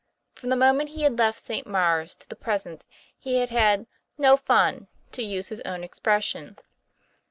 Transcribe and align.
From 0.33 0.49
1 0.49 0.49
the 0.57 0.65
moment 0.65 0.89
he 0.89 1.03
had 1.03 1.19
left 1.19 1.39
St. 1.39 1.67
Maure's 1.67 2.15
to 2.15 2.27
the 2.27 2.35
pres 2.35 2.65
ent 2.65 2.85
he 3.19 3.37
had 3.37 3.49
had" 3.51 3.85
no 4.17 4.35
fun," 4.35 4.87
to 5.11 5.21
use 5.21 5.49
his 5.49 5.61
own 5.61 5.83
expression. 5.83 6.57